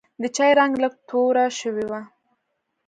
[0.21, 1.93] د چای رنګ لږ توره شوی و.